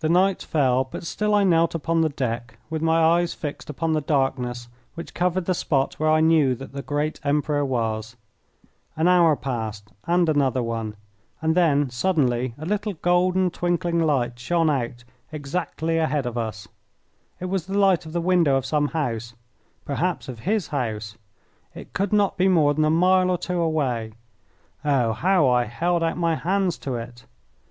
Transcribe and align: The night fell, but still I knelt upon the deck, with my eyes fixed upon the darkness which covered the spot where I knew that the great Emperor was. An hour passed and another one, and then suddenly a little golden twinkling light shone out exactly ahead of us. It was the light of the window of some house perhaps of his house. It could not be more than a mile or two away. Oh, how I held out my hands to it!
The 0.00 0.08
night 0.08 0.40
fell, 0.42 0.82
but 0.84 1.04
still 1.04 1.34
I 1.34 1.44
knelt 1.44 1.74
upon 1.74 2.00
the 2.00 2.08
deck, 2.08 2.58
with 2.70 2.80
my 2.80 2.98
eyes 3.02 3.34
fixed 3.34 3.68
upon 3.68 3.92
the 3.92 4.00
darkness 4.00 4.68
which 4.94 5.12
covered 5.12 5.44
the 5.44 5.52
spot 5.52 5.92
where 6.00 6.08
I 6.08 6.20
knew 6.20 6.54
that 6.54 6.72
the 6.72 6.80
great 6.80 7.20
Emperor 7.22 7.62
was. 7.62 8.16
An 8.96 9.08
hour 9.08 9.36
passed 9.36 9.92
and 10.06 10.26
another 10.30 10.62
one, 10.62 10.96
and 11.42 11.54
then 11.54 11.90
suddenly 11.90 12.54
a 12.56 12.64
little 12.64 12.94
golden 12.94 13.50
twinkling 13.50 14.00
light 14.00 14.38
shone 14.38 14.70
out 14.70 15.04
exactly 15.30 15.98
ahead 15.98 16.24
of 16.24 16.38
us. 16.38 16.66
It 17.38 17.50
was 17.50 17.66
the 17.66 17.76
light 17.78 18.06
of 18.06 18.14
the 18.14 18.22
window 18.22 18.56
of 18.56 18.64
some 18.64 18.88
house 18.88 19.34
perhaps 19.84 20.30
of 20.30 20.38
his 20.48 20.68
house. 20.68 21.18
It 21.74 21.92
could 21.92 22.10
not 22.14 22.38
be 22.38 22.48
more 22.48 22.72
than 22.72 22.86
a 22.86 22.88
mile 22.90 23.28
or 23.28 23.36
two 23.36 23.60
away. 23.60 24.12
Oh, 24.82 25.12
how 25.12 25.46
I 25.46 25.64
held 25.64 26.02
out 26.02 26.16
my 26.16 26.36
hands 26.36 26.78
to 26.78 26.94
it! 26.94 27.26